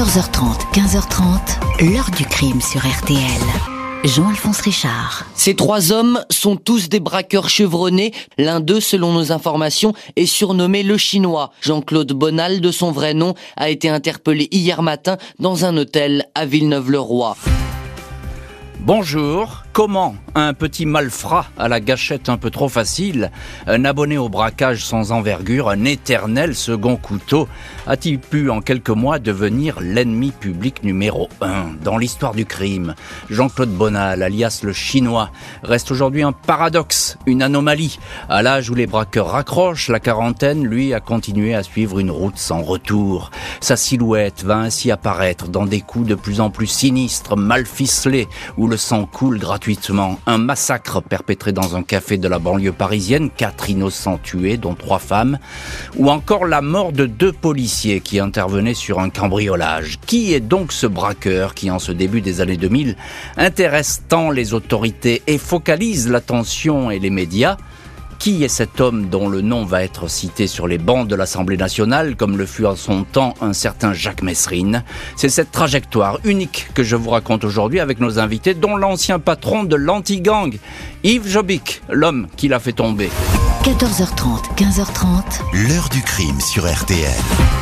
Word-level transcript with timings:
14h30, 0.00 0.72
15h30, 0.72 1.92
l'heure 1.92 2.10
du 2.16 2.24
crime 2.24 2.62
sur 2.62 2.80
RTL. 2.80 3.20
Jean-Alphonse 4.02 4.62
Richard. 4.62 5.26
Ces 5.34 5.54
trois 5.54 5.92
hommes 5.92 6.24
sont 6.30 6.56
tous 6.56 6.88
des 6.88 7.00
braqueurs 7.00 7.50
chevronnés. 7.50 8.14
L'un 8.38 8.60
d'eux, 8.60 8.80
selon 8.80 9.12
nos 9.12 9.30
informations, 9.30 9.92
est 10.16 10.24
surnommé 10.24 10.82
le 10.82 10.96
Chinois. 10.96 11.50
Jean-Claude 11.60 12.14
Bonal, 12.14 12.62
de 12.62 12.70
son 12.70 12.92
vrai 12.92 13.12
nom, 13.12 13.34
a 13.58 13.68
été 13.68 13.90
interpellé 13.90 14.48
hier 14.52 14.80
matin 14.80 15.18
dans 15.38 15.66
un 15.66 15.76
hôtel 15.76 16.24
à 16.34 16.46
Villeneuve-le-Roi. 16.46 17.36
Bonjour, 18.78 19.64
comment 19.72 20.16
un 20.34 20.54
petit 20.54 20.86
malfrat 20.86 21.46
à 21.58 21.68
la 21.68 21.80
gâchette 21.80 22.28
un 22.28 22.36
peu 22.36 22.50
trop 22.50 22.68
facile, 22.68 23.30
un 23.66 23.84
abonné 23.84 24.18
au 24.18 24.28
braquage 24.28 24.84
sans 24.84 25.12
envergure, 25.12 25.68
un 25.68 25.84
éternel 25.84 26.54
second 26.54 26.96
couteau, 26.96 27.48
a-t-il 27.86 28.18
pu 28.18 28.50
en 28.50 28.60
quelques 28.60 28.90
mois 28.90 29.18
devenir 29.18 29.80
l'ennemi 29.80 30.32
public 30.32 30.82
numéro 30.82 31.28
un 31.40 31.70
dans 31.82 31.98
l'histoire 31.98 32.34
du 32.34 32.46
crime? 32.46 32.94
Jean-Claude 33.28 33.70
Bonal, 33.70 34.22
alias 34.22 34.60
le 34.62 34.72
chinois, 34.72 35.30
reste 35.62 35.90
aujourd'hui 35.90 36.22
un 36.22 36.32
paradoxe, 36.32 37.16
une 37.26 37.42
anomalie. 37.42 37.98
À 38.28 38.42
l'âge 38.42 38.70
où 38.70 38.74
les 38.74 38.86
braqueurs 38.86 39.30
raccrochent 39.30 39.88
la 39.88 40.00
quarantaine, 40.00 40.64
lui 40.64 40.94
a 40.94 41.00
continué 41.00 41.54
à 41.54 41.62
suivre 41.62 41.98
une 41.98 42.10
route 42.10 42.38
sans 42.38 42.62
retour. 42.62 43.30
Sa 43.60 43.76
silhouette 43.76 44.44
va 44.44 44.58
ainsi 44.58 44.90
apparaître 44.90 45.48
dans 45.48 45.66
des 45.66 45.80
coups 45.80 46.06
de 46.06 46.14
plus 46.14 46.40
en 46.40 46.50
plus 46.50 46.66
sinistres, 46.66 47.36
mal 47.36 47.66
ficelés, 47.66 48.28
où 48.56 48.66
le 48.66 48.76
sang 48.76 49.06
coule 49.06 49.38
gratuitement. 49.38 49.59
Un 50.26 50.38
massacre 50.38 51.02
perpétré 51.02 51.52
dans 51.52 51.76
un 51.76 51.82
café 51.82 52.16
de 52.16 52.28
la 52.28 52.38
banlieue 52.38 52.72
parisienne, 52.72 53.28
quatre 53.28 53.68
innocents 53.68 54.18
tués, 54.18 54.56
dont 54.56 54.74
trois 54.74 54.98
femmes, 54.98 55.38
ou 55.96 56.10
encore 56.10 56.46
la 56.46 56.62
mort 56.62 56.92
de 56.92 57.04
deux 57.04 57.32
policiers 57.32 58.00
qui 58.00 58.20
intervenaient 58.20 58.74
sur 58.74 59.00
un 59.00 59.10
cambriolage. 59.10 59.98
Qui 60.06 60.32
est 60.32 60.40
donc 60.40 60.72
ce 60.72 60.86
braqueur 60.86 61.54
qui, 61.54 61.70
en 61.70 61.78
ce 61.78 61.92
début 61.92 62.22
des 62.22 62.40
années 62.40 62.56
2000, 62.56 62.96
intéresse 63.36 64.02
tant 64.08 64.30
les 64.30 64.54
autorités 64.54 65.22
et 65.26 65.36
focalise 65.36 66.08
l'attention 66.08 66.90
et 66.90 66.98
les 66.98 67.10
médias? 67.10 67.56
Qui 68.20 68.44
est 68.44 68.48
cet 68.48 68.82
homme 68.82 69.08
dont 69.08 69.28
le 69.30 69.40
nom 69.40 69.64
va 69.64 69.82
être 69.82 70.06
cité 70.08 70.46
sur 70.46 70.68
les 70.68 70.76
bancs 70.76 71.08
de 71.08 71.16
l'Assemblée 71.16 71.56
nationale, 71.56 72.16
comme 72.16 72.36
le 72.36 72.44
fut 72.44 72.66
en 72.66 72.76
son 72.76 73.04
temps 73.04 73.34
un 73.40 73.54
certain 73.54 73.94
Jacques 73.94 74.22
Messrine 74.22 74.84
C'est 75.16 75.30
cette 75.30 75.50
trajectoire 75.50 76.20
unique 76.24 76.68
que 76.74 76.84
je 76.84 76.96
vous 76.96 77.10
raconte 77.10 77.44
aujourd'hui 77.44 77.80
avec 77.80 77.98
nos 77.98 78.18
invités, 78.18 78.52
dont 78.52 78.76
l'ancien 78.76 79.18
patron 79.18 79.64
de 79.64 79.74
l'anti-gang, 79.74 80.58
Yves 81.02 81.28
Jobic, 81.28 81.82
l'homme 81.88 82.28
qui 82.36 82.48
l'a 82.48 82.60
fait 82.60 82.72
tomber. 82.72 83.08
14h30, 83.64 84.54
15h30. 84.54 85.68
L'heure 85.68 85.88
du 85.88 86.02
crime 86.02 86.40
sur 86.40 86.70
RTL. 86.70 87.59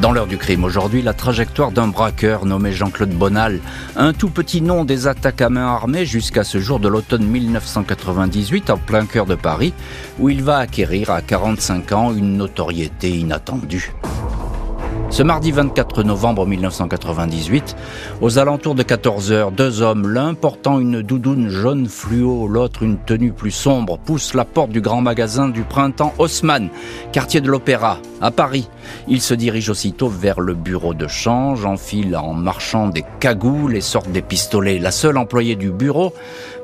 Dans 0.00 0.12
l'heure 0.12 0.28
du 0.28 0.38
crime 0.38 0.62
aujourd'hui, 0.62 1.02
la 1.02 1.12
trajectoire 1.12 1.72
d'un 1.72 1.88
braqueur 1.88 2.46
nommé 2.46 2.70
Jean-Claude 2.70 3.10
Bonal, 3.10 3.58
un 3.96 4.12
tout 4.12 4.30
petit 4.30 4.62
nom 4.62 4.84
des 4.84 5.08
attaques 5.08 5.42
à 5.42 5.50
main 5.50 5.66
armée 5.66 6.06
jusqu'à 6.06 6.44
ce 6.44 6.58
jour 6.60 6.78
de 6.78 6.86
l'automne 6.86 7.24
1998 7.24 8.70
en 8.70 8.76
plein 8.76 9.06
cœur 9.06 9.26
de 9.26 9.34
Paris, 9.34 9.74
où 10.20 10.28
il 10.28 10.44
va 10.44 10.58
acquérir 10.58 11.10
à 11.10 11.20
45 11.20 11.90
ans 11.92 12.14
une 12.14 12.36
notoriété 12.36 13.10
inattendue. 13.10 13.92
Ce 15.10 15.22
mardi 15.22 15.50
24 15.50 16.02
novembre 16.02 16.46
1998, 16.46 17.74
aux 18.20 18.38
alentours 18.38 18.74
de 18.74 18.82
14 18.82 19.32
heures, 19.32 19.50
deux 19.50 19.80
hommes, 19.80 20.06
l'un 20.06 20.34
portant 20.34 20.78
une 20.78 21.00
doudoune 21.00 21.48
jaune 21.48 21.88
fluo, 21.88 22.46
l'autre 22.46 22.82
une 22.82 22.98
tenue 22.98 23.32
plus 23.32 23.50
sombre, 23.50 23.98
poussent 23.98 24.34
la 24.34 24.44
porte 24.44 24.70
du 24.70 24.82
grand 24.82 25.00
magasin 25.00 25.48
du 25.48 25.62
printemps 25.62 26.12
Haussmann, 26.18 26.68
quartier 27.10 27.40
de 27.40 27.48
l'Opéra, 27.48 27.98
à 28.20 28.30
Paris. 28.30 28.68
Ils 29.08 29.22
se 29.22 29.34
dirigent 29.34 29.70
aussitôt 29.70 30.08
vers 30.08 30.40
le 30.40 30.54
bureau 30.54 30.94
de 30.94 31.06
change, 31.06 31.64
enfilent 31.64 32.16
en 32.16 32.32
marchant 32.32 32.88
des 32.88 33.04
cagoules 33.20 33.76
et 33.76 33.80
sortent 33.80 34.12
des 34.12 34.22
pistolets. 34.22 34.78
La 34.78 34.90
seule 34.90 35.16
employée 35.16 35.56
du 35.56 35.70
bureau 35.70 36.12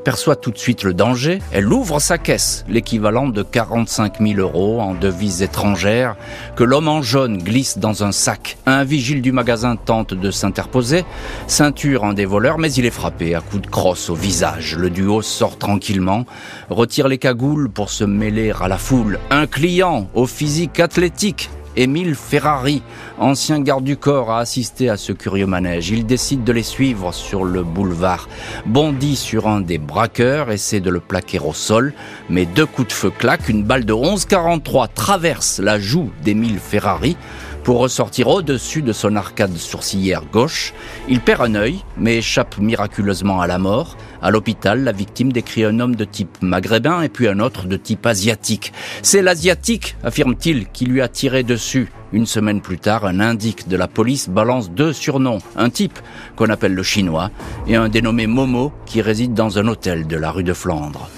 perçoit 0.04 0.36
tout 0.36 0.50
de 0.50 0.58
suite 0.58 0.84
le 0.84 0.94
danger. 0.94 1.40
Elle 1.50 1.72
ouvre 1.72 1.98
sa 1.98 2.18
caisse, 2.18 2.64
l'équivalent 2.68 3.26
de 3.26 3.42
45 3.42 4.20
000 4.20 4.38
euros 4.38 4.80
en 4.80 4.94
devises 4.94 5.42
étrangères, 5.42 6.16
que 6.56 6.62
l'homme 6.62 6.88
en 6.88 7.02
jaune 7.02 7.38
glisse 7.38 7.78
dans 7.78 8.04
un 8.04 8.12
sac. 8.12 8.58
Un 8.66 8.84
vigile 8.84 9.22
du 9.22 9.32
magasin 9.32 9.76
tente 9.76 10.14
de 10.14 10.30
s'interposer, 10.30 11.04
ceinture 11.46 12.04
un 12.04 12.12
des 12.12 12.26
voleurs, 12.26 12.58
mais 12.58 12.72
il 12.72 12.84
est 12.84 12.90
frappé 12.90 13.34
à 13.34 13.40
coups 13.40 13.62
de 13.62 13.66
crosse 13.68 14.10
au 14.10 14.14
visage. 14.14 14.76
Le 14.76 14.90
duo 14.90 15.22
sort 15.22 15.56
tranquillement, 15.56 16.26
retire 16.68 17.08
les 17.08 17.18
cagoules 17.18 17.70
pour 17.70 17.90
se 17.90 18.04
mêler 18.04 18.52
à 18.60 18.68
la 18.68 18.78
foule. 18.78 19.18
Un 19.30 19.46
client 19.46 20.08
au 20.14 20.26
physique 20.26 20.80
athlétique 20.80 21.50
Émile 21.76 22.14
Ferrari, 22.14 22.82
ancien 23.18 23.60
garde 23.60 23.84
du 23.84 23.96
corps, 23.96 24.30
a 24.30 24.38
assisté 24.38 24.88
à 24.88 24.96
ce 24.96 25.12
curieux 25.12 25.46
manège. 25.46 25.90
Il 25.90 26.06
décide 26.06 26.44
de 26.44 26.52
les 26.52 26.62
suivre 26.62 27.12
sur 27.12 27.44
le 27.44 27.62
boulevard, 27.62 28.28
bondit 28.66 29.16
sur 29.16 29.48
un 29.48 29.60
des 29.60 29.78
braqueurs, 29.78 30.50
essaie 30.50 30.80
de 30.80 30.90
le 30.90 31.00
plaquer 31.00 31.40
au 31.40 31.52
sol, 31.52 31.92
mais 32.30 32.46
deux 32.46 32.66
coups 32.66 32.88
de 32.88 32.92
feu 32.92 33.10
claquent, 33.10 33.48
une 33.48 33.64
balle 33.64 33.84
de 33.84 33.92
11,43 33.92 34.88
traverse 34.94 35.58
la 35.58 35.78
joue 35.78 36.10
d'Émile 36.22 36.58
Ferrari 36.58 37.16
pour 37.64 37.78
ressortir 37.78 38.28
au-dessus 38.28 38.82
de 38.82 38.92
son 38.92 39.16
arcade 39.16 39.56
sourcilière 39.56 40.22
gauche. 40.30 40.74
Il 41.08 41.20
perd 41.20 41.42
un 41.42 41.54
œil, 41.54 41.82
mais 41.96 42.18
échappe 42.18 42.58
miraculeusement 42.58 43.40
à 43.40 43.46
la 43.46 43.58
mort. 43.58 43.96
À 44.24 44.30
l'hôpital, 44.30 44.84
la 44.84 44.92
victime 44.92 45.32
décrit 45.32 45.66
un 45.66 45.80
homme 45.80 45.96
de 45.96 46.06
type 46.06 46.38
maghrébin 46.40 47.02
et 47.02 47.10
puis 47.10 47.28
un 47.28 47.40
autre 47.40 47.66
de 47.66 47.76
type 47.76 48.06
asiatique. 48.06 48.72
C'est 49.02 49.20
l'asiatique, 49.20 49.96
affirme-t-il, 50.02 50.68
qui 50.68 50.86
lui 50.86 51.02
a 51.02 51.08
tiré 51.08 51.42
dessus. 51.42 51.92
Une 52.10 52.24
semaine 52.24 52.62
plus 52.62 52.78
tard, 52.78 53.04
un 53.04 53.20
indique 53.20 53.68
de 53.68 53.76
la 53.76 53.86
police 53.86 54.30
balance 54.30 54.70
deux 54.70 54.94
surnoms. 54.94 55.40
Un 55.56 55.68
type 55.68 55.98
qu'on 56.36 56.48
appelle 56.48 56.72
le 56.72 56.82
chinois 56.82 57.30
et 57.66 57.76
un 57.76 57.90
dénommé 57.90 58.26
Momo 58.26 58.72
qui 58.86 59.02
réside 59.02 59.34
dans 59.34 59.58
un 59.58 59.68
hôtel 59.68 60.06
de 60.06 60.16
la 60.16 60.30
rue 60.30 60.42
de 60.42 60.54
Flandre. 60.54 61.10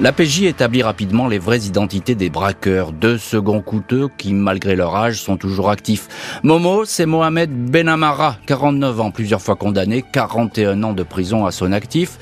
L'APJ 0.00 0.44
établit 0.44 0.82
rapidement 0.82 1.28
les 1.28 1.38
vraies 1.38 1.66
identités 1.66 2.14
des 2.14 2.30
braqueurs, 2.30 2.92
deux 2.92 3.18
seconds 3.18 3.60
coûteux 3.60 4.08
qui, 4.16 4.32
malgré 4.32 4.74
leur 4.74 4.96
âge, 4.96 5.20
sont 5.20 5.36
toujours 5.36 5.68
actifs. 5.68 6.08
Momo, 6.42 6.86
c'est 6.86 7.04
Mohamed 7.04 7.50
Benamara, 7.70 8.38
49 8.46 9.00
ans, 9.00 9.10
plusieurs 9.10 9.42
fois 9.42 9.54
condamné, 9.54 10.02
41 10.10 10.82
ans 10.82 10.94
de 10.94 11.02
prison 11.02 11.44
à 11.44 11.50
son 11.50 11.72
actif. 11.72 12.18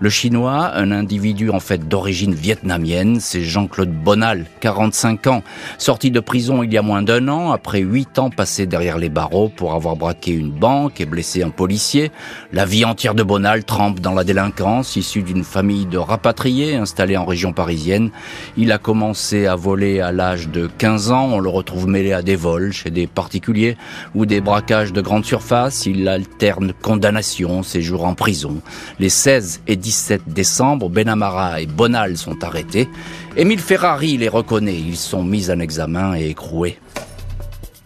Le 0.00 0.10
chinois, 0.10 0.72
un 0.74 0.90
individu 0.90 1.50
en 1.50 1.60
fait 1.60 1.86
d'origine 1.88 2.34
vietnamienne, 2.34 3.20
c'est 3.20 3.42
Jean-Claude 3.42 3.92
Bonal, 3.92 4.46
45 4.58 5.28
ans, 5.28 5.42
sorti 5.78 6.10
de 6.10 6.18
prison 6.18 6.64
il 6.64 6.72
y 6.72 6.76
a 6.76 6.82
moins 6.82 7.02
d'un 7.02 7.28
an, 7.28 7.52
après 7.52 7.78
8 7.78 8.18
ans 8.18 8.30
passés 8.30 8.66
derrière 8.66 8.98
les 8.98 9.10
barreaux 9.10 9.48
pour 9.48 9.74
avoir 9.74 9.94
braqué 9.94 10.32
une 10.32 10.50
banque 10.50 11.00
et 11.00 11.06
blessé 11.06 11.44
un 11.44 11.50
policier. 11.50 12.10
La 12.52 12.64
vie 12.64 12.84
entière 12.84 13.14
de 13.14 13.22
Bonal 13.22 13.62
trempe 13.62 14.00
dans 14.00 14.12
la 14.12 14.24
délinquance, 14.24 14.96
issu 14.96 15.22
d'une 15.22 15.44
famille 15.44 15.86
de 15.86 15.98
rapatriés 15.98 16.74
installés 16.74 17.11
en 17.16 17.24
région 17.24 17.52
parisienne. 17.52 18.10
Il 18.56 18.72
a 18.72 18.78
commencé 18.78 19.46
à 19.46 19.56
voler 19.56 20.00
à 20.00 20.12
l'âge 20.12 20.48
de 20.48 20.68
15 20.78 21.10
ans, 21.12 21.28
on 21.32 21.40
le 21.40 21.48
retrouve 21.48 21.86
mêlé 21.88 22.12
à 22.12 22.22
des 22.22 22.36
vols 22.36 22.72
chez 22.72 22.90
des 22.90 23.06
particuliers 23.06 23.76
ou 24.14 24.26
des 24.26 24.40
braquages 24.40 24.92
de 24.92 25.00
grande 25.00 25.24
surface. 25.24 25.86
Il 25.86 26.08
alterne 26.08 26.72
condamnation, 26.82 27.62
séjour 27.62 28.04
en 28.04 28.14
prison. 28.14 28.60
Les 28.98 29.08
16 29.08 29.62
et 29.66 29.76
17 29.76 30.22
décembre, 30.28 30.88
Benamara 30.88 31.60
et 31.60 31.66
Bonal 31.66 32.16
sont 32.16 32.44
arrêtés. 32.44 32.88
Émile 33.36 33.60
Ferrari 33.60 34.16
les 34.16 34.28
reconnaît. 34.28 34.78
Ils 34.78 34.96
sont 34.96 35.24
mis 35.24 35.50
en 35.50 35.58
examen 35.58 36.14
et 36.14 36.28
écroués. 36.28 36.78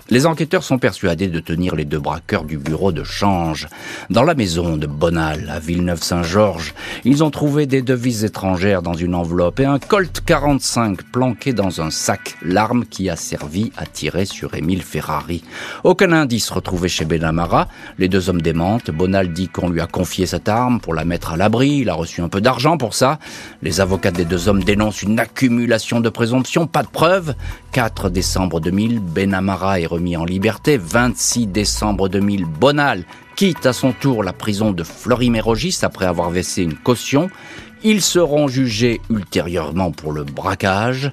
Les 0.08 0.24
enquêteurs 0.24 0.62
sont 0.62 0.78
persuadés 0.78 1.26
de 1.26 1.40
tenir 1.40 1.74
les 1.74 1.84
deux 1.84 1.98
braqueurs 1.98 2.44
du 2.44 2.58
bureau 2.58 2.92
de 2.92 3.02
change. 3.02 3.66
Dans 4.08 4.22
la 4.22 4.36
maison 4.36 4.76
de 4.76 4.86
Bonal, 4.86 5.50
à 5.50 5.58
Villeneuve-Saint-Georges, 5.58 6.74
ils 7.04 7.24
ont 7.24 7.30
trouvé 7.30 7.66
des 7.66 7.82
devises 7.82 8.22
étrangères 8.22 8.82
dans 8.82 8.94
une 8.94 9.16
enveloppe 9.16 9.58
et 9.58 9.64
un 9.64 9.80
Colt 9.80 10.22
45 10.24 11.02
planqué 11.10 11.52
dans 11.52 11.80
un 11.80 11.90
sac, 11.90 12.36
l'arme 12.40 12.84
qui 12.84 13.10
a 13.10 13.16
servi 13.16 13.72
à 13.76 13.84
tirer 13.84 14.26
sur 14.26 14.54
Émile 14.54 14.84
Ferrari. 14.84 15.42
Aucun 15.82 16.12
indice 16.12 16.50
retrouvé 16.50 16.88
chez 16.88 17.04
Benamara. 17.04 17.66
Les 17.98 18.08
deux 18.08 18.30
hommes 18.30 18.42
démentent. 18.42 18.92
Bonal 18.92 19.32
dit 19.32 19.48
qu'on 19.48 19.68
lui 19.68 19.80
a 19.80 19.88
confié 19.88 20.26
cette 20.26 20.48
arme 20.48 20.78
pour 20.78 20.94
la 20.94 21.04
mettre 21.04 21.32
à 21.32 21.36
l'abri. 21.36 21.78
Il 21.78 21.88
a 21.88 21.94
reçu 21.94 22.20
un 22.20 22.28
peu 22.28 22.40
d'argent 22.40 22.78
pour 22.78 22.94
ça. 22.94 23.18
Les 23.60 23.80
avocats 23.80 24.12
des 24.12 24.24
deux 24.24 24.48
hommes 24.48 24.62
dénoncent 24.62 25.02
une 25.02 25.18
accumulation 25.18 25.98
de 25.98 26.10
présomptions, 26.10 26.68
pas 26.68 26.84
de 26.84 26.88
preuves. 26.88 27.34
4 27.72 28.08
décembre 28.08 28.60
2000, 28.60 29.00
Benamara 29.00 29.80
est 29.80 29.86
remis 29.96 30.16
en 30.18 30.26
liberté. 30.26 30.76
26 30.76 31.46
décembre 31.46 32.10
2000, 32.10 32.44
Bonal 32.44 33.04
quitte 33.34 33.64
à 33.64 33.72
son 33.72 33.92
tour 33.92 34.22
la 34.22 34.34
prison 34.34 34.72
de 34.72 34.82
Fleury-Mérogis 34.82 35.78
après 35.80 36.04
avoir 36.04 36.28
versé 36.28 36.62
une 36.62 36.74
caution. 36.74 37.30
Ils 37.82 38.02
seront 38.02 38.46
jugés 38.46 39.00
ultérieurement 39.08 39.92
pour 39.92 40.12
le 40.12 40.24
braquage. 40.24 41.12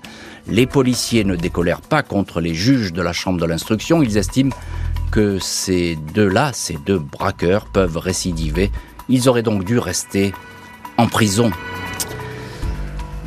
Les 0.50 0.66
policiers 0.66 1.24
ne 1.24 1.38
décolèrent 1.38 1.80
pas 1.80 2.04
contre 2.04 2.42
les 2.42 2.54
juges 2.54 2.92
de 2.92 3.02
la 3.02 3.14
chambre 3.14 3.40
de 3.40 3.46
l'instruction. 3.46 4.04
Ils 4.04 4.18
estiment 4.18 4.52
que 5.12 5.40
ces 5.40 5.96
deux-là, 6.14 6.52
ces 6.54 6.78
deux 6.86 7.00
braqueurs, 7.00 7.68
peuvent 7.68 7.98
récidiver. 7.98 8.70
Ils 9.08 9.30
auraient 9.30 9.44
donc 9.44 9.64
dû 9.64 9.80
rester 9.80 10.34
en 10.98 11.08
prison. 11.08 11.52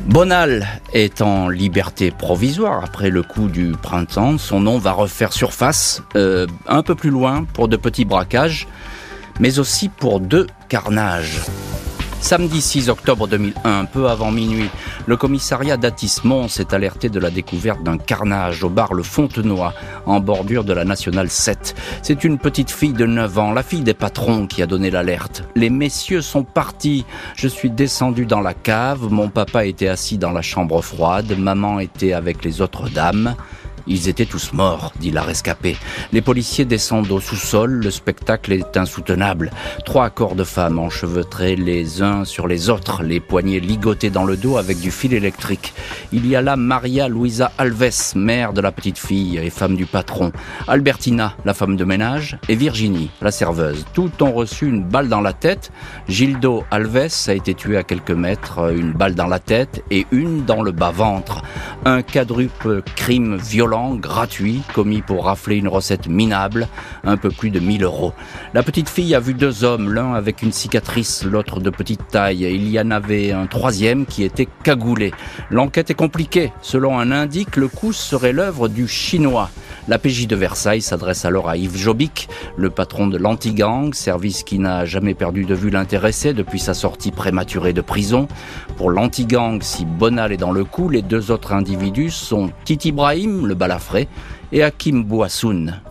Bonal 0.07 0.65
est 0.93 1.21
en 1.21 1.49
liberté 1.49 2.11
provisoire 2.11 2.81
après 2.81 3.09
le 3.09 3.23
coup 3.23 3.49
du 3.49 3.73
printemps. 3.73 4.37
Son 4.37 4.61
nom 4.61 4.77
va 4.77 4.93
refaire 4.93 5.33
surface 5.33 6.01
euh, 6.15 6.47
un 6.65 6.81
peu 6.81 6.95
plus 6.95 7.09
loin 7.09 7.43
pour 7.43 7.67
de 7.67 7.75
petits 7.75 8.05
braquages, 8.05 8.67
mais 9.41 9.59
aussi 9.59 9.89
pour 9.89 10.21
deux 10.21 10.47
carnages. 10.69 11.41
Samedi 12.19 12.61
6 12.61 12.89
octobre 12.89 13.27
2001, 13.27 13.85
peu 13.85 14.09
avant 14.09 14.31
minuit, 14.31 14.69
le 15.05 15.15
commissariat 15.15 15.77
d'Atis-Mons 15.77 16.49
s'est 16.49 16.73
alerté 16.73 17.09
de 17.09 17.19
la 17.19 17.29
découverte 17.29 17.83
d'un 17.83 17.97
carnage 17.97 18.63
au 18.63 18.69
bar 18.69 18.93
Le 18.93 19.03
Fontenoy, 19.03 19.71
en 20.05 20.19
bordure 20.19 20.63
de 20.63 20.73
la 20.73 20.83
Nationale 20.83 21.29
7. 21.29 21.75
C'est 22.01 22.23
une 22.23 22.37
petite 22.37 22.71
fille 22.71 22.93
de 22.93 23.05
9 23.05 23.37
ans, 23.37 23.51
la 23.53 23.63
fille 23.63 23.81
des 23.81 23.93
patrons, 23.93 24.47
qui 24.47 24.61
a 24.61 24.65
donné 24.65 24.89
l'alerte. 24.89 25.43
Les 25.55 25.69
messieurs 25.69 26.21
sont 26.21 26.43
partis. 26.43 27.05
Je 27.35 27.47
suis 27.47 27.69
descendu 27.69 28.25
dans 28.25 28.41
la 28.41 28.53
cave. 28.53 29.07
Mon 29.09 29.29
papa 29.29 29.65
était 29.65 29.87
assis 29.87 30.17
dans 30.17 30.31
la 30.31 30.41
chambre 30.41 30.81
froide. 30.81 31.37
Maman 31.37 31.79
était 31.79 32.13
avec 32.13 32.43
les 32.43 32.61
autres 32.61 32.89
dames. 32.89 33.35
Ils 33.87 34.09
étaient 34.09 34.25
tous 34.25 34.53
morts, 34.53 34.91
dit 34.99 35.11
la 35.11 35.21
rescapée. 35.21 35.77
Les 36.11 36.21
policiers 36.21 36.65
descendent 36.65 37.11
au 37.11 37.19
sous-sol, 37.19 37.71
le 37.83 37.91
spectacle 37.91 38.51
est 38.53 38.77
insoutenable. 38.77 39.51
Trois 39.85 40.09
corps 40.09 40.35
de 40.35 40.43
femmes 40.43 40.79
enchevêtrés 40.79 41.55
les 41.55 42.01
uns 42.01 42.25
sur 42.25 42.47
les 42.47 42.69
autres, 42.69 43.03
les 43.03 43.19
poignets 43.19 43.59
ligotés 43.59 44.09
dans 44.09 44.25
le 44.25 44.37
dos 44.37 44.57
avec 44.57 44.79
du 44.79 44.91
fil 44.91 45.13
électrique. 45.13 45.73
Il 46.11 46.27
y 46.27 46.35
a 46.35 46.41
là 46.41 46.55
Maria 46.55 47.07
Luisa 47.07 47.51
Alves, 47.57 48.13
mère 48.15 48.53
de 48.53 48.61
la 48.61 48.71
petite 48.71 48.97
fille 48.97 49.37
et 49.37 49.49
femme 49.49 49.75
du 49.75 49.85
patron, 49.85 50.31
Albertina, 50.67 51.35
la 51.45 51.53
femme 51.53 51.75
de 51.75 51.85
ménage, 51.85 52.37
et 52.49 52.55
Virginie, 52.55 53.09
la 53.21 53.31
serveuse. 53.31 53.85
Tous 53.93 54.11
ont 54.21 54.33
reçu 54.33 54.67
une 54.67 54.83
balle 54.83 55.07
dans 55.07 55.21
la 55.21 55.33
tête. 55.33 55.71
Gildo 56.09 56.63
Alves 56.71 57.27
a 57.27 57.33
été 57.33 57.53
tué 57.53 57.77
à 57.77 57.83
quelques 57.83 58.11
mètres, 58.11 58.73
une 58.73 58.91
balle 58.91 59.15
dans 59.15 59.27
la 59.27 59.39
tête 59.39 59.83
et 59.91 60.05
une 60.11 60.45
dans 60.45 60.61
le 60.61 60.71
bas-ventre. 60.71 61.41
Un 61.85 62.01
quadruple 62.01 62.81
crime 62.95 63.37
violent 63.37 63.76
gratuit, 63.95 64.61
commis 64.73 65.01
pour 65.01 65.25
rafler 65.25 65.57
une 65.57 65.67
recette 65.67 66.07
minable, 66.07 66.67
un 67.03 67.17
peu 67.17 67.29
plus 67.29 67.49
de 67.49 67.59
1000 67.59 67.83
euros. 67.83 68.13
La 68.53 68.63
petite 68.63 68.89
fille 68.89 69.15
a 69.15 69.19
vu 69.19 69.33
deux 69.33 69.63
hommes, 69.63 69.93
l'un 69.93 70.13
avec 70.13 70.41
une 70.41 70.51
cicatrice, 70.51 71.23
l'autre 71.23 71.59
de 71.59 71.69
petite 71.69 72.07
taille. 72.09 72.43
Il 72.43 72.67
y 72.69 72.79
en 72.79 72.91
avait 72.91 73.31
un 73.31 73.45
troisième 73.45 74.05
qui 74.05 74.23
était 74.23 74.47
cagoulé. 74.63 75.11
L'enquête 75.49 75.91
est 75.91 75.95
compliquée. 75.95 76.51
Selon 76.61 76.99
un 76.99 77.11
indique, 77.11 77.55
le 77.55 77.67
coup 77.67 77.93
serait 77.93 78.33
l'œuvre 78.33 78.67
du 78.67 78.87
chinois. 78.87 79.49
La 79.87 79.99
PJ 79.99 80.27
de 80.27 80.35
Versailles 80.35 80.81
s'adresse 80.81 81.23
alors 81.23 81.47
à 81.47 81.55
Yves 81.55 81.77
Jobic, 81.77 82.27
le 82.57 82.69
patron 82.69 83.07
de 83.07 83.17
l'anti-gang, 83.17 83.93
service 83.93 84.43
qui 84.43 84.59
n'a 84.59 84.83
jamais 84.83 85.13
perdu 85.13 85.45
de 85.45 85.55
vue 85.55 85.69
l'intéressé 85.69 86.33
depuis 86.33 86.59
sa 86.59 86.73
sortie 86.73 87.11
prématurée 87.11 87.71
de 87.71 87.79
prison. 87.79 88.27
Pour 88.75 88.91
l'anti-gang, 88.91 89.61
si 89.61 89.85
Bonal 89.85 90.33
est 90.33 90.37
dans 90.37 90.51
le 90.51 90.65
coup, 90.65 90.89
les 90.89 91.01
deux 91.01 91.31
autres 91.31 91.53
individus 91.53 92.11
sont 92.11 92.49
Titi 92.65 92.89
Ibrahim, 92.89 93.45
le 93.45 93.55
balafré, 93.67 94.07
et 94.53 94.63
Hakim 94.63 95.03
Bouassoun. 95.03 95.81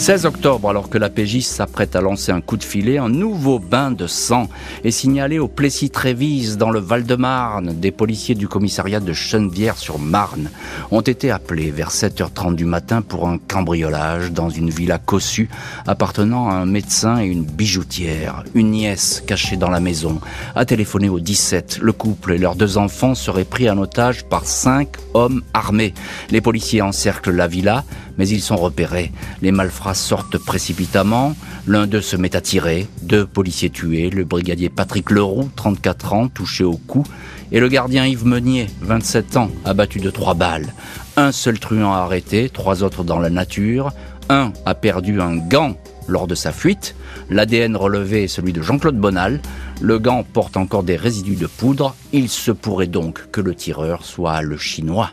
16 0.00 0.24
octobre, 0.24 0.70
alors 0.70 0.88
que 0.88 0.96
la 0.96 1.10
PJ 1.10 1.40
s'apprête 1.40 1.94
à 1.94 2.00
lancer 2.00 2.32
un 2.32 2.40
coup 2.40 2.56
de 2.56 2.64
filet, 2.64 2.96
un 2.96 3.10
nouveau 3.10 3.58
bain 3.58 3.90
de 3.90 4.06
sang 4.06 4.48
est 4.82 4.92
signalé 4.92 5.38
au 5.38 5.46
Plessis-Trévise, 5.46 6.56
dans 6.56 6.70
le 6.70 6.80
Val-de-Marne. 6.80 7.74
Des 7.74 7.90
policiers 7.90 8.34
du 8.34 8.48
commissariat 8.48 9.00
de 9.00 9.12
Chenevière-sur-Marne 9.12 10.48
ont 10.90 11.02
été 11.02 11.30
appelés 11.30 11.70
vers 11.70 11.90
7h30 11.90 12.54
du 12.54 12.64
matin 12.64 13.02
pour 13.02 13.28
un 13.28 13.36
cambriolage 13.36 14.32
dans 14.32 14.48
une 14.48 14.70
villa 14.70 14.96
cossue 14.96 15.50
appartenant 15.86 16.48
à 16.48 16.54
un 16.54 16.66
médecin 16.66 17.20
et 17.20 17.26
une 17.26 17.44
bijoutière. 17.44 18.44
Une 18.54 18.70
nièce 18.70 19.22
cachée 19.26 19.58
dans 19.58 19.70
la 19.70 19.80
maison 19.80 20.18
a 20.54 20.64
téléphoné 20.64 21.10
au 21.10 21.20
17. 21.20 21.78
Le 21.82 21.92
couple 21.92 22.32
et 22.32 22.38
leurs 22.38 22.56
deux 22.56 22.78
enfants 22.78 23.14
seraient 23.14 23.44
pris 23.44 23.68
en 23.68 23.76
otage 23.76 24.24
par 24.24 24.46
cinq 24.46 24.96
hommes 25.12 25.42
armés. 25.52 25.92
Les 26.30 26.40
policiers 26.40 26.80
encerclent 26.80 27.36
la 27.36 27.48
villa, 27.48 27.84
mais 28.20 28.28
ils 28.28 28.42
sont 28.42 28.56
repérés. 28.56 29.12
Les 29.40 29.50
malfrats 29.50 29.94
sortent 29.94 30.36
précipitamment, 30.36 31.34
l'un 31.66 31.86
d'eux 31.86 32.02
se 32.02 32.16
met 32.16 32.36
à 32.36 32.42
tirer, 32.42 32.86
deux 33.00 33.24
policiers 33.24 33.70
tués, 33.70 34.10
le 34.10 34.24
brigadier 34.24 34.68
Patrick 34.68 35.10
Leroux, 35.10 35.48
34 35.56 36.12
ans, 36.12 36.28
touché 36.28 36.62
au 36.62 36.76
cou, 36.76 37.02
et 37.50 37.60
le 37.60 37.68
gardien 37.68 38.04
Yves 38.04 38.26
Meunier, 38.26 38.66
27 38.82 39.38
ans, 39.38 39.50
abattu 39.64 40.00
de 40.00 40.10
trois 40.10 40.34
balles. 40.34 40.74
Un 41.16 41.32
seul 41.32 41.58
truand 41.58 41.94
arrêté, 41.94 42.50
trois 42.50 42.82
autres 42.82 43.04
dans 43.04 43.18
la 43.18 43.30
nature, 43.30 43.90
un 44.28 44.52
a 44.66 44.74
perdu 44.74 45.18
un 45.18 45.36
gant 45.36 45.78
lors 46.06 46.26
de 46.26 46.34
sa 46.34 46.52
fuite, 46.52 46.94
l'ADN 47.30 47.74
relevé 47.74 48.24
est 48.24 48.28
celui 48.28 48.52
de 48.52 48.60
Jean-Claude 48.60 48.98
Bonal, 48.98 49.40
le 49.80 49.98
gant 49.98 50.24
porte 50.30 50.58
encore 50.58 50.82
des 50.82 50.96
résidus 50.96 51.36
de 51.36 51.46
poudre, 51.46 51.96
il 52.12 52.28
se 52.28 52.50
pourrait 52.50 52.86
donc 52.86 53.30
que 53.30 53.40
le 53.40 53.54
tireur 53.54 54.04
soit 54.04 54.42
le 54.42 54.58
chinois. 54.58 55.12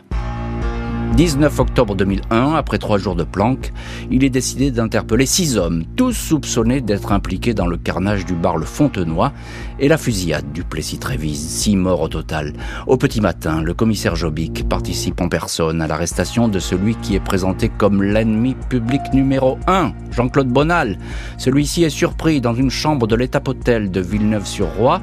19 1.18 1.58
octobre 1.58 1.96
2001, 1.96 2.54
après 2.54 2.78
trois 2.78 2.96
jours 2.96 3.16
de 3.16 3.24
planque, 3.24 3.72
il 4.08 4.22
est 4.22 4.30
décidé 4.30 4.70
d'interpeller 4.70 5.26
six 5.26 5.58
hommes, 5.58 5.82
tous 5.96 6.12
soupçonnés 6.12 6.80
d'être 6.80 7.10
impliqués 7.10 7.54
dans 7.54 7.66
le 7.66 7.76
carnage 7.76 8.24
du 8.24 8.34
bar 8.34 8.56
Le 8.56 8.64
Fontenoy 8.64 9.32
et 9.80 9.88
la 9.88 9.98
fusillade 9.98 10.52
du 10.52 10.62
Plessis-Trévise. 10.62 11.44
Six 11.44 11.74
morts 11.74 12.02
au 12.02 12.08
total. 12.08 12.52
Au 12.86 12.96
petit 12.96 13.20
matin, 13.20 13.60
le 13.62 13.74
commissaire 13.74 14.14
Jobic 14.14 14.68
participe 14.68 15.20
en 15.20 15.28
personne 15.28 15.82
à 15.82 15.88
l'arrestation 15.88 16.46
de 16.46 16.60
celui 16.60 16.94
qui 16.94 17.16
est 17.16 17.20
présenté 17.20 17.68
comme 17.68 18.00
l'ennemi 18.00 18.54
public 18.68 19.00
numéro 19.12 19.58
un, 19.66 19.94
Jean-Claude 20.12 20.46
Bonal. 20.48 21.00
Celui-ci 21.36 21.82
est 21.82 21.90
surpris 21.90 22.40
dans 22.40 22.54
une 22.54 22.70
chambre 22.70 23.08
de 23.08 23.16
l'étape-hôtel 23.16 23.90
de 23.90 24.00
Villeneuve-sur-Roi 24.00 25.00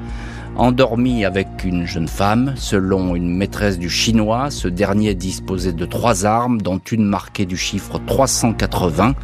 endormi 0.57 1.25
avec 1.25 1.47
une 1.63 1.85
jeune 1.85 2.07
femme. 2.07 2.53
Selon 2.55 3.15
une 3.15 3.29
maîtresse 3.29 3.77
du 3.77 3.89
chinois, 3.89 4.49
ce 4.49 4.67
dernier 4.67 5.15
disposait 5.15 5.73
de 5.73 5.85
trois 5.85 6.25
armes, 6.25 6.61
dont 6.61 6.79
une 6.91 7.05
marquée 7.05 7.45
du 7.45 7.57
chiffre 7.57 7.99
380, 8.05 9.15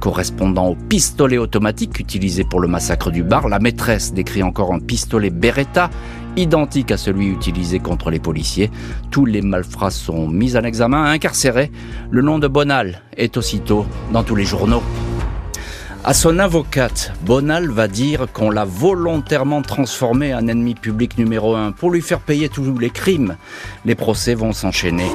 correspondant 0.00 0.68
au 0.68 0.74
pistolet 0.74 1.38
automatique 1.38 1.98
utilisé 1.98 2.44
pour 2.44 2.60
le 2.60 2.68
massacre 2.68 3.10
du 3.10 3.22
bar. 3.22 3.48
La 3.48 3.58
maîtresse 3.58 4.12
décrit 4.12 4.42
encore 4.42 4.72
un 4.72 4.80
pistolet 4.80 5.30
Beretta, 5.30 5.90
identique 6.36 6.92
à 6.92 6.96
celui 6.96 7.28
utilisé 7.28 7.78
contre 7.78 8.10
les 8.10 8.20
policiers. 8.20 8.70
Tous 9.10 9.24
les 9.24 9.42
malfrats 9.42 9.90
sont 9.90 10.28
mis 10.28 10.56
en 10.56 10.62
examen, 10.62 11.04
incarcérés. 11.04 11.70
Le 12.10 12.22
nom 12.22 12.38
de 12.38 12.48
Bonal 12.48 13.02
est 13.16 13.36
aussitôt 13.36 13.86
dans 14.12 14.22
tous 14.22 14.36
les 14.36 14.44
journaux. 14.44 14.82
À 16.04 16.14
son 16.14 16.38
avocate, 16.38 17.12
Bonal 17.22 17.70
va 17.70 17.88
dire 17.88 18.26
qu'on 18.32 18.50
l'a 18.50 18.64
volontairement 18.64 19.62
transformé 19.62 20.32
en 20.32 20.46
ennemi 20.46 20.74
public 20.74 21.18
numéro 21.18 21.56
un 21.56 21.72
pour 21.72 21.90
lui 21.90 22.02
faire 22.02 22.20
payer 22.20 22.48
tous 22.48 22.78
les 22.78 22.90
crimes. 22.90 23.36
Les 23.84 23.94
procès 23.94 24.34
vont 24.34 24.52
s'enchaîner. 24.52 25.10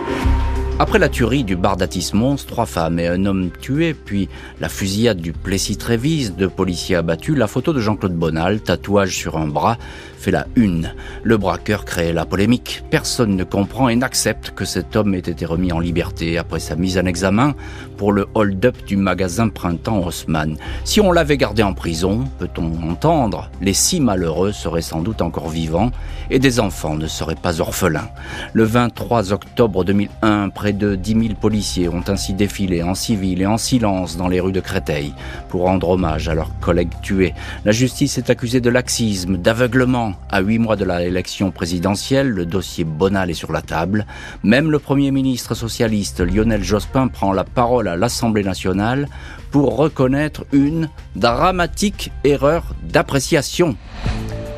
Après 0.80 0.98
la 0.98 1.08
tuerie 1.08 1.44
du 1.44 1.56
bar 1.56 1.78
d'Atis 1.78 2.12
Mons, 2.14 2.48
trois 2.48 2.66
femmes 2.66 2.98
et 2.98 3.08
un 3.08 3.26
homme 3.28 3.52
tués, 3.62 3.94
puis 3.94 4.28
la 4.60 4.70
fusillade 4.70 5.20
du 5.20 5.32
Plessis-Trévise, 5.32 6.34
deux 6.36 6.50
policiers 6.50 6.96
abattus, 6.96 7.38
la 7.38 7.46
photo 7.46 7.74
de 7.74 7.80
Jean-Claude 7.80 8.16
Bonal, 8.16 8.60
tatouage 8.60 9.16
sur 9.16 9.38
un 9.38 9.48
bras, 9.48 9.78
fait 10.18 10.32
la 10.32 10.48
une. 10.56 10.94
Le 11.22 11.38
braqueur 11.38 11.86
crée 11.86 12.12
la 12.12 12.26
polémique. 12.26 12.84
Personne 12.90 13.36
ne 13.36 13.44
comprend 13.44 13.90
et 13.90 13.96
n'accepte 13.96 14.52
que 14.52 14.66
cet 14.66 14.96
homme 14.96 15.14
ait 15.14 15.20
été 15.20 15.46
remis 15.46 15.72
en 15.74 15.80
liberté 15.80 16.38
après 16.38 16.60
sa 16.60 16.76
mise 16.76 16.98
en 16.98 17.06
examen 17.06 17.56
pour 17.98 18.12
le 18.12 18.26
hold-up 18.34 18.78
du 18.88 18.96
magasin 18.96 19.50
Printemps 19.50 20.04
Haussmann. 20.06 20.58
Si 20.86 21.02
on 21.02 21.12
l'avait 21.12 21.38
gardé 21.38 21.62
en 21.62 21.74
prison, 21.74 22.24
peut-on 22.40 22.90
entendre, 22.90 23.50
les 23.62 23.74
six 23.74 24.00
malheureux 24.00 24.54
seraient 24.54 24.82
sans 24.82 25.02
doute 25.02 25.22
encore 25.22 25.50
vivants 25.50 25.92
et 26.30 26.40
des 26.40 26.60
enfants 26.60 26.96
ne 26.96 27.08
seraient 27.08 27.36
pas 27.36 27.60
orphelins. 27.62 28.10
Le 28.54 28.64
23 28.64 29.34
octobre 29.34 29.84
2001, 29.84 30.50
près 30.64 30.72
de 30.72 30.96
10 30.96 31.28
000 31.28 31.34
policiers 31.42 31.90
ont 31.90 32.06
ainsi 32.08 32.34
défilé 32.34 32.84
en 32.84 32.96
civil 32.96 33.42
et 33.42 33.46
en 33.46 33.58
silence 33.58 34.16
dans 34.16 34.30
les 34.30 34.40
rues 34.40 34.54
de 34.54 34.62
Créteil 34.62 35.14
pour 35.50 35.64
rendre 35.64 35.90
hommage 35.90 36.30
à 36.30 36.36
leurs 36.36 36.58
collègues 36.62 36.94
tués. 37.02 37.34
La 37.66 37.74
justice 37.74 38.18
est 38.18 38.30
accusée 38.30 38.62
de 38.62 38.70
laxisme, 38.70 39.36
d'aveuglement, 39.36 40.14
à 40.30 40.40
huit 40.40 40.60
mois 40.60 40.78
de 40.78 40.86
l'élection 40.86 41.52
présidentielle, 41.52 42.30
le 42.30 42.46
dossier 42.46 42.86
Bonal 42.86 43.30
est 43.30 43.34
sur 43.34 43.52
la 43.52 43.62
table. 43.62 44.06
Même 44.42 44.72
le 44.72 44.80
Premier 44.80 45.12
ministre 45.12 45.54
socialiste 45.54 46.22
Lionel 46.22 46.64
Jospin 46.64 47.10
prend 47.10 47.34
la 47.34 47.44
parole 47.44 47.90
à 47.90 47.98
l'Assemblée 47.98 48.46
nationale 48.46 49.10
pour 49.52 49.76
reconnaître 49.76 50.46
une 50.54 50.88
dramatique 51.18 52.10
erreur 52.24 52.74
d'appréciation. 52.84 53.76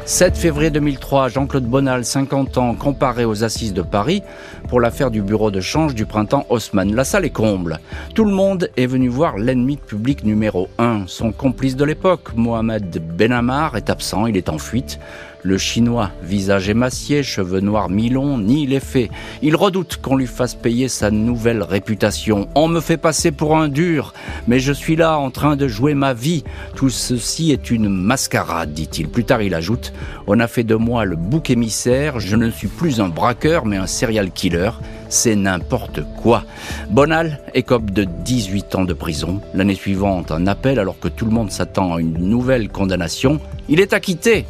7 0.08 0.38
février 0.38 0.70
2003, 0.70 1.30
Jean-Claude 1.30 1.66
Bonal, 1.66 2.06
50 2.06 2.60
ans, 2.60 2.76
comparé 2.76 3.26
aux 3.26 3.44
assises 3.44 3.74
de 3.74 3.82
Paris 3.82 4.22
pour 4.70 4.80
l'affaire 4.80 5.10
du 5.10 5.24
bureau 5.24 5.50
de 5.50 5.62
change 5.62 5.96
du 5.96 6.06
printemps 6.06 6.46
Haussmann. 6.50 6.94
La 6.94 7.04
salle 7.04 7.26
est 7.26 7.32
comble. 7.32 7.80
Tout 8.14 8.24
le 8.24 8.32
monde 8.32 8.70
est 8.78 8.86
venu 8.86 9.08
voir 9.08 9.40
l'ennemi 9.40 9.78
public 9.78 10.24
numéro 10.24 10.70
1. 10.78 11.06
Son 11.08 11.32
complice 11.32 11.76
de 11.76 11.86
l'époque, 11.86 12.36
Mohamed 12.36 13.02
Benamar, 13.18 13.76
est 13.78 13.90
absent, 13.90 14.28
il 14.28 14.38
est 14.38 14.50
en 14.50 14.60
fuite. 14.60 15.00
Le 15.46 15.60
chinois, 15.60 16.10
visage 16.24 16.70
émacié, 16.70 17.22
cheveux 17.22 17.60
noirs 17.60 17.88
mi-longs, 17.88 18.40
nie 18.40 18.66
les 18.66 18.80
faits. 18.80 19.12
Il 19.44 19.56
redoute 19.56 20.00
qu'on 20.02 20.16
lui 20.16 20.26
fasse 20.26 20.56
payer 20.56 20.88
sa 20.88 21.12
nouvelle 21.12 21.62
réputation. 21.62 22.48
On 22.56 22.68
me 22.68 22.82
fait 22.82 22.98
passer 22.98 23.32
pour 23.32 23.56
un 23.56 23.68
dur, 23.68 24.16
mais 24.48 24.60
je 24.60 24.74
suis 24.74 24.96
là 24.96 25.20
en 25.20 25.30
train 25.30 25.56
de 25.56 25.68
jouer 25.68 25.94
ma 25.94 26.16
vie. 26.16 26.44
Tout 26.76 26.90
ceci 26.90 27.52
est 27.52 27.70
une 27.70 27.90
mascarade, 27.90 28.74
dit-il. 28.74 29.08
Plus 29.08 29.24
tard, 29.24 29.44
il 29.44 29.54
ajoute, 29.54 29.94
on 30.26 30.40
a 30.40 30.48
fait 30.48 30.64
de 30.64 30.74
moi 30.74 31.06
le 31.06 31.16
bouc 31.16 31.52
émissaire, 31.52 32.20
je 32.20 32.36
ne 32.36 32.50
suis 32.50 32.68
plus 32.68 33.00
un 33.00 33.10
braqueur, 33.10 33.68
mais 33.68 33.78
un 33.78 33.86
serial 33.86 34.32
killer. 34.32 34.72
C'est 35.10 35.36
n'importe 35.36 36.00
quoi. 36.24 36.44
Bonal 36.90 37.40
écope 37.54 37.92
de 37.92 38.04
18 38.04 38.74
ans 38.74 38.84
de 38.84 38.94
prison. 38.94 39.42
L'année 39.54 39.76
suivante, 39.76 40.32
un 40.32 40.48
appel 40.48 40.80
alors 40.80 41.00
que 41.00 41.08
tout 41.08 41.26
le 41.26 41.32
monde 41.32 41.52
s'attend 41.52 41.94
à 41.94 42.02
une 42.02 42.18
nouvelle 42.18 42.70
condamnation. 42.70 43.40
Il 43.70 43.80
est 43.80 43.94
acquitté 43.94 44.48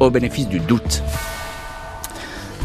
au 0.00 0.10
bénéfice 0.10 0.48
du 0.48 0.58
doute. 0.60 1.02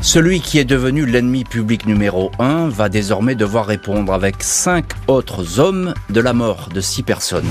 Celui 0.01 0.41
qui 0.41 0.57
est 0.57 0.65
devenu 0.65 1.05
l'ennemi 1.05 1.43
public 1.43 1.85
numéro 1.85 2.31
un 2.39 2.69
va 2.69 2.89
désormais 2.89 3.35
devoir 3.35 3.67
répondre 3.67 4.13
avec 4.13 4.41
cinq 4.41 4.85
autres 5.07 5.59
hommes 5.59 5.93
de 6.09 6.21
la 6.21 6.33
mort 6.33 6.69
de 6.73 6.81
six 6.81 7.03
personnes. 7.03 7.49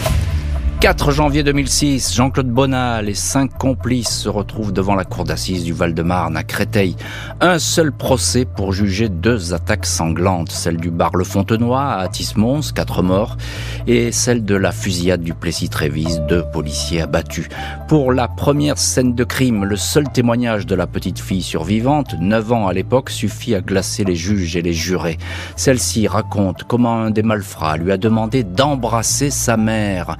4 0.80 1.10
janvier 1.10 1.42
2006, 1.42 2.14
Jean-Claude 2.14 2.48
Bonal 2.48 3.10
et 3.10 3.14
cinq 3.14 3.52
complices 3.58 4.16
se 4.16 4.30
retrouvent 4.30 4.72
devant 4.72 4.94
la 4.94 5.04
cour 5.04 5.24
d'assises 5.24 5.62
du 5.62 5.74
Val-de-Marne 5.74 6.38
à 6.38 6.42
Créteil. 6.42 6.96
Un 7.42 7.58
seul 7.58 7.92
procès 7.92 8.46
pour 8.46 8.72
juger 8.72 9.10
deux 9.10 9.52
attaques 9.52 9.84
sanglantes, 9.84 10.50
celle 10.50 10.78
du 10.78 10.90
bar 10.90 11.14
Le 11.16 11.24
Fontenoy 11.24 11.78
à 11.78 11.98
Atis-Mons, 11.98 12.72
quatre 12.72 13.02
morts, 13.02 13.36
et 13.86 14.10
celle 14.10 14.42
de 14.42 14.54
la 14.54 14.72
fusillade 14.72 15.20
du 15.20 15.34
Plessis-Trévise, 15.34 16.22
deux 16.26 16.44
policiers 16.50 17.02
abattus. 17.02 17.50
Pour 17.86 18.10
la 18.10 18.26
première 18.26 18.78
scène 18.78 19.14
de 19.14 19.24
crime, 19.24 19.66
le 19.66 19.76
seul 19.76 20.08
témoignage 20.10 20.64
de 20.64 20.74
la 20.74 20.86
petite 20.86 21.18
fille 21.18 21.42
survivante, 21.42 22.14
9 22.18 22.52
ans 22.52 22.66
à 22.68 22.72
l'époque, 22.72 23.10
suffit 23.10 23.54
à 23.54 23.60
glacer 23.60 24.04
les 24.04 24.16
juges 24.16 24.56
et 24.56 24.62
les 24.62 24.72
jurés. 24.72 25.18
Celle-ci 25.56 26.08
raconte 26.08 26.64
comment 26.64 27.02
un 27.02 27.10
des 27.10 27.22
malfrats 27.22 27.76
lui 27.76 27.92
a 27.92 27.98
demandé 27.98 28.44
d'embrasser 28.44 29.28
sa 29.28 29.58
mère. 29.58 30.16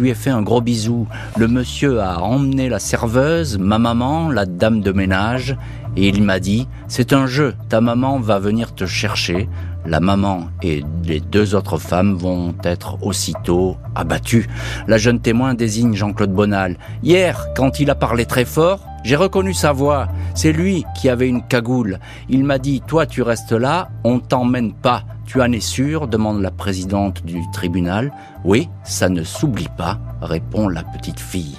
Lui 0.00 0.10
ai 0.10 0.14
fait 0.14 0.30
un 0.30 0.42
gros 0.42 0.60
bisou. 0.60 1.06
Le 1.36 1.46
monsieur 1.46 2.00
a 2.00 2.20
emmené 2.20 2.68
la 2.68 2.78
serveuse, 2.78 3.58
ma 3.58 3.78
maman, 3.78 4.30
la 4.30 4.46
dame 4.46 4.80
de 4.80 4.92
ménage, 4.92 5.56
et 5.96 6.08
il 6.08 6.22
m'a 6.22 6.40
dit, 6.40 6.66
c'est 6.88 7.12
un 7.12 7.26
jeu, 7.26 7.54
ta 7.68 7.80
maman 7.80 8.18
va 8.18 8.38
venir 8.38 8.74
te 8.74 8.86
chercher. 8.86 9.48
La 9.86 10.00
maman 10.00 10.48
et 10.62 10.84
les 11.04 11.20
deux 11.20 11.54
autres 11.54 11.78
femmes 11.78 12.14
vont 12.14 12.54
être 12.64 12.98
aussitôt 13.02 13.76
abattues. 13.94 14.48
La 14.86 14.98
jeune 14.98 15.20
témoin 15.20 15.54
désigne 15.54 15.94
Jean-Claude 15.94 16.32
Bonal. 16.32 16.76
Hier, 17.02 17.48
quand 17.56 17.80
il 17.80 17.90
a 17.90 17.94
parlé 17.94 18.26
très 18.26 18.44
fort, 18.44 18.80
j'ai 19.04 19.16
reconnu 19.16 19.54
sa 19.54 19.72
voix. 19.72 20.08
C'est 20.34 20.52
lui 20.52 20.84
qui 20.96 21.08
avait 21.08 21.28
une 21.28 21.42
cagoule. 21.42 21.98
Il 22.28 22.44
m'a 22.44 22.58
dit, 22.58 22.82
toi 22.86 23.06
tu 23.06 23.22
restes 23.22 23.52
là, 23.52 23.88
on 24.04 24.18
t'emmène 24.18 24.74
pas. 24.74 25.04
Tu 25.30 25.40
en 25.40 25.52
es 25.52 25.60
sûr 25.60 26.08
demande 26.08 26.42
la 26.42 26.50
présidente 26.50 27.24
du 27.24 27.40
tribunal. 27.52 28.12
Oui, 28.44 28.68
ça 28.82 29.08
ne 29.08 29.22
s'oublie 29.22 29.68
pas, 29.78 30.00
répond 30.20 30.66
la 30.66 30.82
petite 30.82 31.20
fille. 31.20 31.56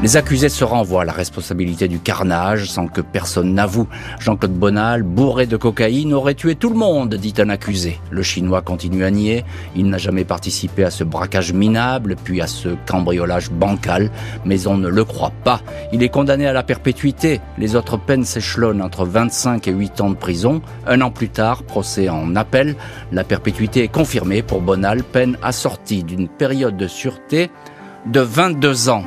Les 0.00 0.16
accusés 0.16 0.48
se 0.48 0.62
renvoient 0.62 1.02
à 1.02 1.04
la 1.04 1.12
responsabilité 1.12 1.88
du 1.88 1.98
carnage 1.98 2.70
sans 2.70 2.86
que 2.86 3.00
personne 3.00 3.52
n'avoue. 3.52 3.88
Jean-Claude 4.20 4.52
Bonal, 4.52 5.02
bourré 5.02 5.46
de 5.46 5.56
cocaïne, 5.56 6.14
aurait 6.14 6.36
tué 6.36 6.54
tout 6.54 6.68
le 6.68 6.76
monde, 6.76 7.16
dit 7.16 7.34
un 7.38 7.48
accusé. 7.48 7.98
Le 8.12 8.22
Chinois 8.22 8.62
continue 8.62 9.02
à 9.02 9.10
nier. 9.10 9.44
Il 9.74 9.90
n'a 9.90 9.98
jamais 9.98 10.24
participé 10.24 10.84
à 10.84 10.92
ce 10.92 11.02
braquage 11.02 11.52
minable, 11.52 12.14
puis 12.22 12.40
à 12.40 12.46
ce 12.46 12.76
cambriolage 12.86 13.50
bancal, 13.50 14.12
mais 14.44 14.68
on 14.68 14.76
ne 14.76 14.86
le 14.86 15.04
croit 15.04 15.32
pas. 15.42 15.62
Il 15.92 16.04
est 16.04 16.10
condamné 16.10 16.46
à 16.46 16.52
la 16.52 16.62
perpétuité. 16.62 17.40
Les 17.58 17.74
autres 17.74 17.96
peines 17.96 18.24
s'échelonnent 18.24 18.82
entre 18.82 19.04
25 19.04 19.66
et 19.66 19.72
8 19.72 20.00
ans 20.00 20.10
de 20.10 20.14
prison. 20.14 20.62
Un 20.86 21.00
an 21.00 21.10
plus 21.10 21.28
tard, 21.28 21.64
procès 21.64 22.08
en 22.08 22.36
appel. 22.36 22.76
La 23.10 23.24
perpétuité 23.24 23.82
est 23.82 23.88
confirmée 23.88 24.42
pour 24.42 24.60
Bonal, 24.60 25.02
peine 25.02 25.36
assortie 25.42 26.04
d'une 26.04 26.28
période 26.28 26.76
de 26.76 26.86
sûreté 26.86 27.50
de 28.06 28.20
22 28.20 28.90
ans. 28.90 29.02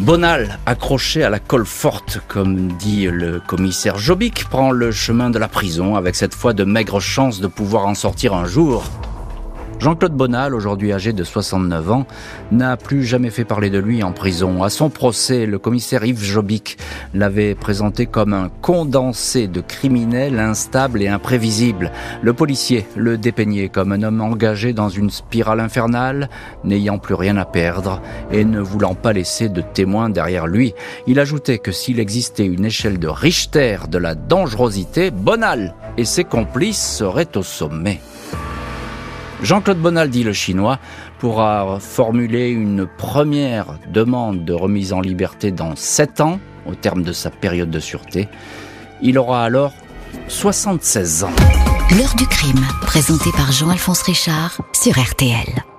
Bonal, 0.00 0.58
accroché 0.66 1.22
à 1.22 1.30
la 1.30 1.38
colle 1.38 1.64
forte, 1.64 2.20
comme 2.26 2.72
dit 2.72 3.06
le 3.06 3.40
commissaire 3.40 3.96
Jobic, 3.96 4.44
prend 4.50 4.72
le 4.72 4.90
chemin 4.90 5.30
de 5.30 5.38
la 5.38 5.46
prison 5.46 5.94
avec 5.94 6.16
cette 6.16 6.34
fois 6.34 6.52
de 6.52 6.64
maigres 6.64 7.00
chances 7.00 7.40
de 7.40 7.46
pouvoir 7.46 7.86
en 7.86 7.94
sortir 7.94 8.34
un 8.34 8.44
jour. 8.44 8.82
Jean-Claude 9.84 10.14
Bonal, 10.14 10.54
aujourd'hui 10.54 10.94
âgé 10.94 11.12
de 11.12 11.24
69 11.24 11.90
ans, 11.90 12.06
n'a 12.50 12.78
plus 12.78 13.04
jamais 13.04 13.28
fait 13.28 13.44
parler 13.44 13.68
de 13.68 13.76
lui 13.76 14.02
en 14.02 14.12
prison. 14.12 14.62
À 14.62 14.70
son 14.70 14.88
procès, 14.88 15.44
le 15.44 15.58
commissaire 15.58 16.06
Yves 16.06 16.24
Jobic 16.24 16.78
l'avait 17.12 17.54
présenté 17.54 18.06
comme 18.06 18.32
un 18.32 18.48
condensé 18.62 19.46
de 19.46 19.60
criminels 19.60 20.40
instables 20.40 21.02
et 21.02 21.08
imprévisibles. 21.08 21.92
Le 22.22 22.32
policier 22.32 22.86
le 22.96 23.18
dépeignait 23.18 23.68
comme 23.68 23.92
un 23.92 24.02
homme 24.02 24.22
engagé 24.22 24.72
dans 24.72 24.88
une 24.88 25.10
spirale 25.10 25.60
infernale, 25.60 26.30
n'ayant 26.64 26.96
plus 26.96 27.12
rien 27.12 27.36
à 27.36 27.44
perdre 27.44 28.00
et 28.32 28.46
ne 28.46 28.60
voulant 28.60 28.94
pas 28.94 29.12
laisser 29.12 29.50
de 29.50 29.60
témoins 29.60 30.08
derrière 30.08 30.46
lui. 30.46 30.72
Il 31.06 31.20
ajoutait 31.20 31.58
que 31.58 31.72
s'il 31.72 32.00
existait 32.00 32.46
une 32.46 32.64
échelle 32.64 32.98
de 32.98 33.08
Richter 33.08 33.80
de 33.90 33.98
la 33.98 34.14
dangerosité, 34.14 35.10
Bonal 35.10 35.74
et 35.98 36.06
ses 36.06 36.24
complices 36.24 36.96
seraient 36.96 37.36
au 37.36 37.42
sommet. 37.42 38.00
Jean-Claude 39.44 39.78
Bonaldi, 39.78 40.24
le 40.24 40.32
chinois, 40.32 40.78
pourra 41.18 41.78
formuler 41.78 42.48
une 42.48 42.86
première 42.86 43.78
demande 43.92 44.46
de 44.46 44.54
remise 44.54 44.94
en 44.94 45.02
liberté 45.02 45.50
dans 45.50 45.76
7 45.76 46.22
ans, 46.22 46.40
au 46.66 46.74
terme 46.74 47.02
de 47.02 47.12
sa 47.12 47.30
période 47.30 47.70
de 47.70 47.78
sûreté. 47.78 48.28
Il 49.02 49.18
aura 49.18 49.44
alors 49.44 49.74
76 50.28 51.24
ans. 51.24 51.30
L'heure 51.90 52.14
du 52.16 52.26
crime, 52.26 52.64
présenté 52.80 53.30
par 53.36 53.52
Jean-Alphonse 53.52 54.00
Richard 54.02 54.62
sur 54.72 54.98
RTL. 54.98 55.73